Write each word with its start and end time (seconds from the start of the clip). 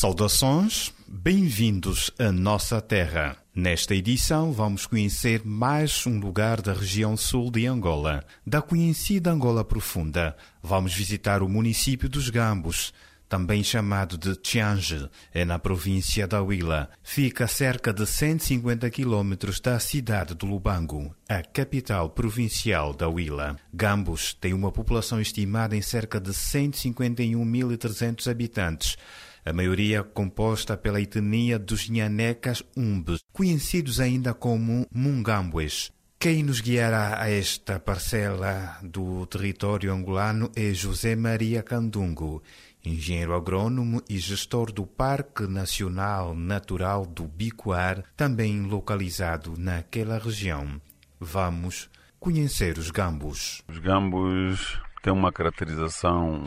Saudações, 0.00 0.92
bem-vindos 1.08 2.12
à 2.20 2.30
nossa 2.30 2.80
terra. 2.80 3.36
Nesta 3.52 3.96
edição 3.96 4.52
vamos 4.52 4.86
conhecer 4.86 5.42
mais 5.44 6.06
um 6.06 6.20
lugar 6.20 6.62
da 6.62 6.72
região 6.72 7.16
sul 7.16 7.50
de 7.50 7.66
Angola. 7.66 8.24
Da 8.46 8.62
conhecida 8.62 9.32
Angola 9.32 9.64
Profunda, 9.64 10.36
vamos 10.62 10.94
visitar 10.94 11.42
o 11.42 11.48
município 11.48 12.08
dos 12.08 12.30
Gambos, 12.30 12.94
também 13.28 13.62
chamado 13.62 14.16
de 14.16 14.34
Tiange, 14.36 15.08
é 15.32 15.44
na 15.44 15.58
província 15.58 16.26
da 16.26 16.42
Huila. 16.42 16.88
Fica 17.02 17.44
a 17.44 17.48
cerca 17.48 17.92
de 17.92 18.06
150 18.06 18.88
quilômetros 18.90 19.60
da 19.60 19.78
cidade 19.78 20.34
de 20.34 20.46
Lubango, 20.46 21.14
a 21.28 21.42
capital 21.42 22.10
provincial 22.10 22.94
da 22.94 23.08
Huila. 23.08 23.56
Gambos 23.72 24.32
tem 24.32 24.54
uma 24.54 24.72
população 24.72 25.20
estimada 25.20 25.76
em 25.76 25.82
cerca 25.82 26.18
de 26.18 26.30
151.300 26.30 28.30
habitantes, 28.30 28.96
a 29.44 29.52
maioria 29.52 30.02
composta 30.02 30.76
pela 30.76 31.00
etnia 31.00 31.58
dos 31.58 31.88
Nhanecas 31.88 32.62
Umbes, 32.76 33.20
conhecidos 33.32 34.00
ainda 34.00 34.34
como 34.34 34.86
Mungambues. 34.92 35.92
Quem 36.20 36.42
nos 36.42 36.60
guiará 36.60 37.22
a 37.22 37.30
esta 37.30 37.78
parcela 37.78 38.76
do 38.82 39.24
território 39.26 39.92
angolano 39.92 40.50
é 40.56 40.74
José 40.74 41.14
Maria 41.14 41.62
Candungo, 41.62 42.42
engenheiro 42.84 43.36
agrônomo 43.36 44.02
e 44.10 44.18
gestor 44.18 44.72
do 44.72 44.84
Parque 44.84 45.46
Nacional 45.46 46.34
Natural 46.34 47.06
do 47.06 47.22
Bicoar, 47.22 48.02
também 48.16 48.62
localizado 48.62 49.54
naquela 49.56 50.18
região. 50.18 50.80
Vamos 51.20 51.88
conhecer 52.18 52.78
os 52.78 52.90
gambos. 52.90 53.62
Os 53.68 53.78
gambos 53.78 54.76
têm 55.04 55.12
uma 55.12 55.30
caracterização 55.30 56.42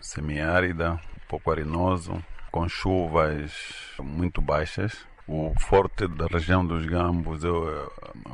semiárida, 0.00 1.00
pouco 1.28 1.50
arenoso, 1.50 2.12
com 2.52 2.68
chuvas 2.68 3.52
muito 4.00 4.40
baixas. 4.40 5.09
O 5.32 5.52
forte 5.60 6.08
da 6.08 6.26
região 6.26 6.66
dos 6.66 6.84
Gambos 6.84 7.44
é 7.44 7.48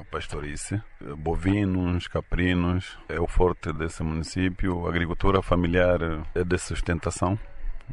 a 0.00 0.04
pastorice, 0.10 0.80
bovinos, 1.18 2.08
caprinos, 2.08 2.98
é 3.06 3.20
o 3.20 3.26
forte 3.26 3.70
desse 3.70 4.02
município. 4.02 4.86
A 4.86 4.88
agricultura 4.88 5.42
familiar 5.42 5.98
é 6.34 6.42
de 6.42 6.56
sustentação. 6.56 7.38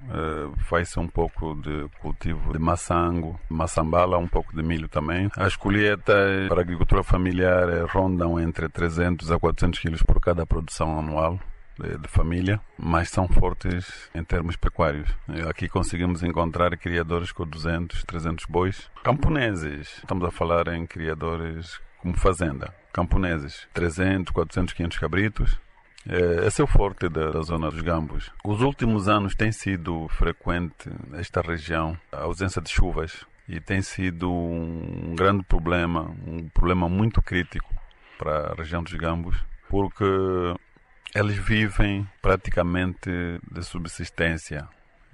Uh, 0.05 0.57
faz-se 0.69 0.97
um 0.97 1.07
pouco 1.07 1.53
de 1.55 1.89
cultivo 1.99 2.53
de 2.53 2.59
maçango, 2.59 3.37
maçambala, 3.49 4.17
um 4.17 4.27
pouco 4.27 4.55
de 4.55 4.63
milho 4.63 4.87
também. 4.87 5.29
As 5.35 5.57
colheitas 5.57 6.47
para 6.47 6.59
a 6.59 6.63
agricultura 6.63 7.03
familiar 7.03 7.85
rondam 7.89 8.39
entre 8.39 8.69
300 8.69 9.33
a 9.33 9.37
400 9.37 9.79
quilos 9.79 10.01
por 10.01 10.21
cada 10.21 10.45
produção 10.45 10.97
anual 10.97 11.37
de, 11.79 12.07
família, 12.07 12.59
mas 12.77 13.09
são 13.09 13.27
fortes 13.27 14.09
em 14.13 14.23
termos 14.23 14.55
pecuários. 14.55 15.09
Aqui 15.49 15.67
conseguimos 15.67 16.23
encontrar 16.23 16.77
criadores 16.77 17.31
com 17.31 17.45
200, 17.45 18.03
300 18.03 18.45
bois. 18.45 18.89
Camponeses, 19.03 19.97
estamos 19.97 20.25
a 20.25 20.31
falar 20.31 20.67
em 20.69 20.85
criadores 20.85 21.79
como 21.99 22.15
fazenda. 22.17 22.73
Camponeses, 22.91 23.67
300, 23.73 24.31
400, 24.31 24.73
500 24.73 24.97
cabritos. 24.99 25.59
É, 26.07 26.47
esse 26.47 26.61
é 26.61 26.63
o 26.63 26.67
forte 26.67 27.07
da, 27.07 27.31
da, 27.31 27.41
zona 27.41 27.71
dos 27.71 27.81
Gambos. 27.81 28.29
Os 28.43 28.61
últimos 28.61 29.07
anos 29.07 29.35
tem 29.35 29.51
sido 29.51 30.07
frequente 30.09 30.89
nesta 31.07 31.41
região 31.41 31.97
a 32.11 32.23
ausência 32.23 32.61
de 32.61 32.69
chuvas 32.69 33.25
e 33.47 33.59
tem 33.59 33.81
sido 33.81 34.31
um 34.31 35.15
grande 35.15 35.43
problema, 35.43 36.13
um 36.27 36.49
problema 36.49 36.89
muito 36.89 37.21
crítico 37.21 37.73
para 38.17 38.51
a 38.51 38.55
região 38.55 38.83
dos 38.83 38.93
Gambos, 38.93 39.37
porque 39.69 40.03
eles 41.13 41.37
vivem 41.37 42.07
praticamente 42.21 43.09
de 43.51 43.63
subsistência 43.63 44.67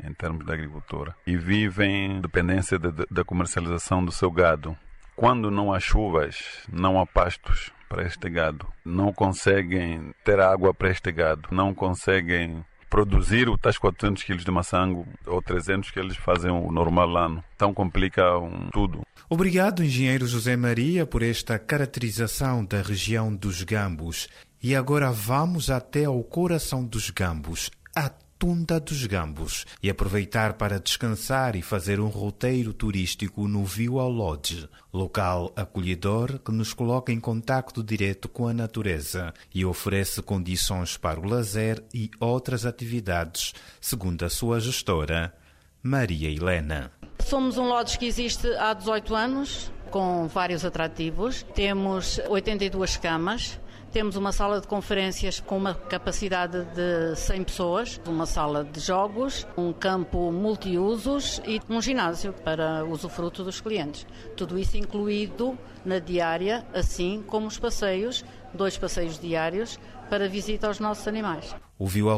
em 0.04 0.14
termos 0.14 0.46
de 0.46 0.52
agricultura 0.52 1.16
e 1.28 1.36
vivem 1.36 2.22
dependência 2.22 2.80
de, 2.80 2.92
de, 2.92 3.06
da 3.12 3.24
comercialização 3.24 4.04
do 4.04 4.12
seu 4.12 4.32
gado. 4.32 4.78
Quando 5.16 5.52
não 5.52 5.74
há 5.74 5.80
chuvas, 5.80 6.64
não 6.72 7.00
há 7.00 7.06
pastos 7.06 7.72
para 7.90 8.06
este 8.06 8.30
gado, 8.30 8.68
não 8.86 9.12
conseguem 9.12 10.14
ter 10.24 10.40
água 10.40 10.74
para 10.74 10.90
este 10.90 11.12
gado, 11.12 11.50
não 11.52 11.74
conseguem 11.74 12.64
produzir 12.90 13.50
os 13.50 13.60
tais 13.60 13.78
400 13.78 14.24
quilos 14.24 14.44
de 14.44 14.52
maçango 14.52 15.08
ou 15.26 15.42
300 15.42 15.92
que 15.92 16.00
eles 16.00 16.18
fazem 16.18 16.50
o 16.50 16.72
normal 16.72 17.18
ano. 17.18 17.44
Então 17.56 17.74
complica 17.74 18.38
um, 18.38 18.70
tudo. 18.72 19.02
Obrigado, 19.30 19.84
engenheiro 19.84 20.26
José 20.26 20.56
Maria, 20.56 21.06
por 21.06 21.22
esta 21.22 21.60
caracterização 21.60 22.66
da 22.66 22.82
região 22.82 23.34
dos 23.34 23.64
Gambos. 23.64 24.28
E 24.62 24.76
agora 24.76 25.10
vamos 25.10 25.70
até 25.70 26.04
ao 26.04 26.22
coração 26.22 26.84
dos 26.84 27.10
Gambos, 27.12 27.72
a 27.96 28.10
Tunda 28.38 28.78
dos 28.78 29.06
Gambos, 29.06 29.66
e 29.82 29.90
aproveitar 29.90 30.56
para 30.56 30.82
descansar 30.82 31.56
e 31.56 31.62
fazer 31.62 32.02
um 32.02 32.10
roteiro 32.10 32.74
turístico 32.74 33.48
no 33.48 33.64
View 33.64 34.02
ao 34.02 34.10
Lodge, 34.10 34.68
local 34.94 35.54
acolhedor 35.56 36.40
que 36.40 36.52
nos 36.52 36.74
coloca 36.74 37.10
em 37.10 37.22
contacto 37.22 37.82
direto 37.82 38.28
com 38.28 38.50
a 38.50 38.54
natureza 38.54 39.34
e 39.56 39.64
oferece 39.64 40.22
condições 40.22 40.98
para 40.98 41.22
o 41.22 41.26
lazer 41.26 41.82
e 41.94 42.12
outras 42.20 42.66
atividades, 42.66 43.54
segundo 43.80 44.26
a 44.26 44.30
sua 44.30 44.60
gestora, 44.60 45.34
Maria 45.82 46.30
Helena. 46.30 46.92
Somos 47.26 47.58
um 47.58 47.64
lodge 47.64 47.98
que 47.98 48.06
existe 48.06 48.46
há 48.58 48.74
18 48.74 49.16
anos, 49.16 49.72
com 49.90 50.28
vários 50.28 50.66
atrativos. 50.66 51.44
Temos 51.56 52.20
82 52.28 52.98
camas, 52.98 53.58
temos 53.92 54.16
uma 54.16 54.32
sala 54.32 54.62
de 54.62 54.68
conferências 54.68 55.40
com 55.40 55.58
uma 55.58 55.74
capacidade 55.74 56.64
de 56.76 57.16
100 57.16 57.44
pessoas, 57.44 58.02
uma 58.08 58.26
sala 58.26 58.64
de 58.64 58.80
jogos, 58.80 59.48
um 59.58 59.74
campo 59.74 60.32
multiusos 60.32 61.42
e 61.46 61.60
um 61.70 61.82
ginásio 61.82 62.34
para 62.34 62.86
usufruto 62.86 63.44
dos 63.44 63.60
clientes. 63.60 64.06
Tudo 64.36 64.58
isso 64.58 64.78
incluído 64.78 65.58
na 65.84 66.00
diária, 66.00 66.66
assim 66.74 67.24
como 67.26 67.48
os 67.48 67.58
passeios, 67.58 68.24
dois 68.54 68.78
passeios 68.78 69.20
diários 69.20 69.80
para 70.10 70.28
visita 70.28 70.68
aos 70.68 70.80
nossos 70.80 71.08
animais. 71.08 71.56
O 71.82 71.88
Vila 71.88 72.14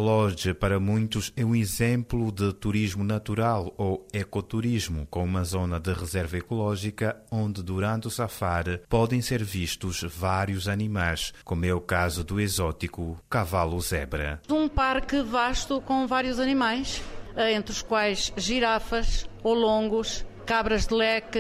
para 0.60 0.80
muitos, 0.80 1.32
é 1.38 1.46
um 1.46 1.56
exemplo 1.56 2.32
de 2.32 2.52
turismo 2.52 3.04
natural 3.04 3.72
ou 3.78 4.08
ecoturismo, 4.12 5.06
com 5.06 5.24
uma 5.24 5.44
zona 5.44 5.80
de 5.80 5.94
reserva 5.94 6.36
ecológica 6.36 7.22
onde, 7.30 7.62
durante 7.62 8.08
o 8.08 8.10
safari, 8.10 8.82
podem 8.90 9.22
ser 9.22 9.44
vistos 9.44 10.02
vários 10.02 10.68
animais, 10.68 11.32
como 11.46 11.64
é 11.64 11.72
o 11.72 11.80
caso 11.80 12.24
do 12.24 12.40
exótico 12.40 13.20
cavalo-zebra. 13.30 14.42
Um 14.50 14.68
parque 14.68 15.22
vasto 15.22 15.80
com 15.80 16.08
vários 16.08 16.40
animais, 16.40 17.00
eh, 17.36 17.54
entre 17.54 17.72
os 17.72 17.84
quais 17.84 18.34
girafas, 18.36 19.30
olongos, 19.44 20.26
cabras 20.44 20.88
de 20.88 20.96
leque, 20.96 21.38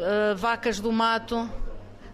eh, 0.00 0.34
vacas 0.36 0.80
do 0.80 0.90
mato, 0.90 1.48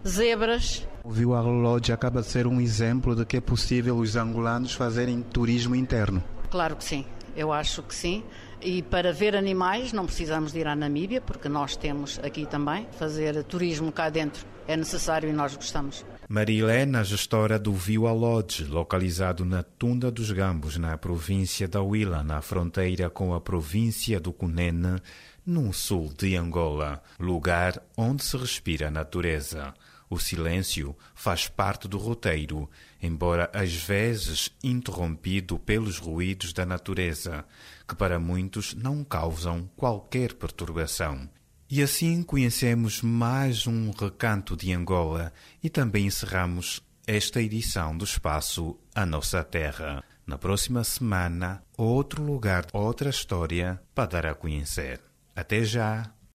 zebras 0.07 0.87
o 1.03 1.11
Vila 1.11 1.41
Lodge 1.41 1.91
acaba 1.91 2.21
de 2.21 2.27
ser 2.27 2.45
um 2.45 2.59
exemplo 2.59 3.15
de 3.15 3.25
que 3.25 3.37
é 3.37 3.41
possível 3.41 3.97
os 3.97 4.15
angolanos 4.15 4.73
fazerem 4.73 5.21
turismo 5.21 5.75
interno. 5.75 6.23
Claro 6.51 6.75
que 6.75 6.83
sim, 6.83 7.05
eu 7.35 7.51
acho 7.51 7.83
que 7.83 7.93
sim. 7.93 8.23
E 8.61 8.81
para 8.83 9.13
ver 9.13 9.35
animais 9.35 9.93
não 9.93 10.05
precisamos 10.05 10.51
de 10.51 10.59
ir 10.59 10.67
à 10.67 10.75
Namíbia, 10.75 11.21
porque 11.21 11.47
nós 11.47 11.75
temos 11.75 12.19
aqui 12.19 12.45
também. 12.45 12.87
Fazer 12.97 13.43
turismo 13.43 13.91
cá 13.91 14.09
dentro 14.09 14.45
é 14.67 14.75
necessário 14.75 15.29
e 15.29 15.33
nós 15.33 15.55
gostamos. 15.55 16.05
Marilena, 16.27 17.03
gestora 17.03 17.57
do 17.57 17.73
Vila 17.73 18.11
Lodge, 18.11 18.65
localizado 18.65 19.43
na 19.43 19.63
Tunda 19.63 20.11
dos 20.11 20.31
Gambos, 20.31 20.77
na 20.77 20.97
província 20.97 21.67
da 21.67 21.81
Huila, 21.81 22.23
na 22.23 22.41
fronteira 22.41 23.09
com 23.09 23.33
a 23.33 23.41
província 23.41 24.19
do 24.19 24.31
Cunene, 24.31 25.01
no 25.45 25.73
sul 25.73 26.13
de 26.15 26.35
Angola, 26.35 27.01
lugar 27.19 27.81
onde 27.97 28.23
se 28.23 28.37
respira 28.37 28.89
a 28.89 28.91
natureza. 28.91 29.73
O 30.09 30.17
silêncio 30.17 30.95
faz 31.13 31.47
parte 31.47 31.87
do 31.87 31.97
roteiro, 31.97 32.67
embora 33.01 33.49
às 33.53 33.73
vezes 33.73 34.49
interrompido 34.63 35.59
pelos 35.59 35.99
ruídos 35.99 36.51
da 36.51 36.65
natureza, 36.65 37.45
que 37.87 37.95
para 37.95 38.19
muitos 38.19 38.73
não 38.73 39.03
causam 39.03 39.69
qualquer 39.75 40.33
perturbação. 40.33 41.29
E 41.69 41.83
assim 41.83 42.23
conhecemos 42.23 43.03
mais 43.03 43.67
um 43.67 43.91
recanto 43.91 44.57
de 44.57 44.73
Angola 44.73 45.31
e 45.61 45.69
também 45.69 46.07
encerramos 46.07 46.81
esta 47.05 47.39
edição 47.39 47.95
do 47.95 48.03
espaço 48.03 48.75
A 48.95 49.05
Nossa 49.05 49.43
Terra. 49.43 50.03
Na 50.25 50.37
próxima 50.37 50.83
semana, 50.83 51.63
outro 51.77 52.23
lugar, 52.23 52.65
outra 52.73 53.11
história 53.11 53.79
para 53.93 54.09
dar 54.09 54.25
a 54.25 54.33
conhecer. 54.33 54.99
Até 55.35 55.63
já! 55.63 56.11